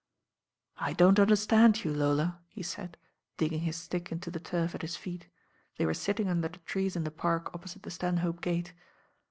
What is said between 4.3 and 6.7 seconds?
the turf at his feet; they were sitting under the